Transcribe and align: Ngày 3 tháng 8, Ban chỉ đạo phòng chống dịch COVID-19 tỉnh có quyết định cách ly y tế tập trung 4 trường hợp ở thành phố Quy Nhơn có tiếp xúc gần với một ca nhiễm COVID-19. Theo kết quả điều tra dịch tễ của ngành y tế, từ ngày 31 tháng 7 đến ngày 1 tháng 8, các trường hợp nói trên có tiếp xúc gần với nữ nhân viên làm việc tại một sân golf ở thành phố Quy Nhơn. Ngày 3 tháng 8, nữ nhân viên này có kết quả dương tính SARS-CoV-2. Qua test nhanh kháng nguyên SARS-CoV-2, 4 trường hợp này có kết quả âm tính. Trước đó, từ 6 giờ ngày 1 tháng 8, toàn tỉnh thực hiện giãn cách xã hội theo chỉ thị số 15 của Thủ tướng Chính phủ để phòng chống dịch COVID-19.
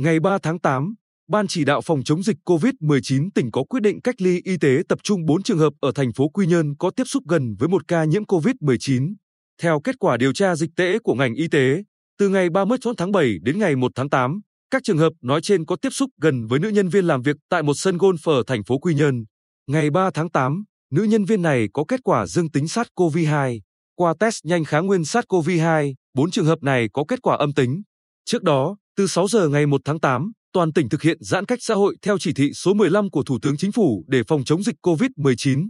Ngày 0.00 0.20
3 0.20 0.38
tháng 0.42 0.58
8, 0.58 0.94
Ban 1.28 1.46
chỉ 1.46 1.64
đạo 1.64 1.80
phòng 1.80 2.02
chống 2.04 2.22
dịch 2.22 2.36
COVID-19 2.44 3.28
tỉnh 3.34 3.50
có 3.50 3.64
quyết 3.68 3.80
định 3.80 4.00
cách 4.00 4.22
ly 4.22 4.40
y 4.44 4.56
tế 4.56 4.82
tập 4.88 4.98
trung 5.02 5.26
4 5.26 5.42
trường 5.42 5.58
hợp 5.58 5.72
ở 5.80 5.92
thành 5.94 6.12
phố 6.12 6.28
Quy 6.28 6.46
Nhơn 6.46 6.76
có 6.78 6.90
tiếp 6.90 7.04
xúc 7.06 7.22
gần 7.28 7.54
với 7.58 7.68
một 7.68 7.88
ca 7.88 8.04
nhiễm 8.04 8.24
COVID-19. 8.24 9.14
Theo 9.62 9.80
kết 9.80 9.98
quả 9.98 10.16
điều 10.16 10.32
tra 10.32 10.56
dịch 10.56 10.70
tễ 10.76 10.98
của 10.98 11.14
ngành 11.14 11.34
y 11.34 11.48
tế, 11.48 11.82
từ 12.18 12.28
ngày 12.28 12.50
31 12.50 12.94
tháng 12.98 13.12
7 13.12 13.38
đến 13.42 13.58
ngày 13.58 13.76
1 13.76 13.92
tháng 13.94 14.10
8, 14.10 14.40
các 14.70 14.82
trường 14.84 14.98
hợp 14.98 15.12
nói 15.22 15.40
trên 15.42 15.64
có 15.64 15.76
tiếp 15.76 15.90
xúc 15.90 16.10
gần 16.20 16.46
với 16.46 16.58
nữ 16.58 16.68
nhân 16.68 16.88
viên 16.88 17.04
làm 17.04 17.22
việc 17.22 17.36
tại 17.48 17.62
một 17.62 17.74
sân 17.74 17.96
golf 17.96 18.32
ở 18.32 18.42
thành 18.46 18.64
phố 18.64 18.78
Quy 18.78 18.94
Nhơn. 18.94 19.24
Ngày 19.66 19.90
3 19.90 20.10
tháng 20.14 20.30
8, 20.30 20.64
nữ 20.92 21.02
nhân 21.02 21.24
viên 21.24 21.42
này 21.42 21.68
có 21.72 21.84
kết 21.88 22.00
quả 22.04 22.26
dương 22.26 22.50
tính 22.50 22.64
SARS-CoV-2. 22.64 23.60
Qua 23.94 24.14
test 24.20 24.44
nhanh 24.44 24.64
kháng 24.64 24.86
nguyên 24.86 25.02
SARS-CoV-2, 25.02 25.94
4 26.14 26.30
trường 26.30 26.46
hợp 26.46 26.62
này 26.62 26.88
có 26.92 27.04
kết 27.08 27.22
quả 27.22 27.36
âm 27.36 27.52
tính. 27.52 27.82
Trước 28.24 28.42
đó, 28.42 28.76
từ 29.00 29.06
6 29.06 29.28
giờ 29.28 29.48
ngày 29.48 29.66
1 29.66 29.80
tháng 29.84 30.00
8, 30.00 30.32
toàn 30.52 30.72
tỉnh 30.72 30.88
thực 30.88 31.02
hiện 31.02 31.18
giãn 31.20 31.46
cách 31.46 31.58
xã 31.62 31.74
hội 31.74 31.96
theo 32.02 32.18
chỉ 32.18 32.32
thị 32.32 32.50
số 32.52 32.74
15 32.74 33.10
của 33.10 33.22
Thủ 33.22 33.38
tướng 33.42 33.56
Chính 33.56 33.72
phủ 33.72 34.04
để 34.08 34.22
phòng 34.28 34.44
chống 34.44 34.62
dịch 34.62 34.76
COVID-19. 34.82 35.68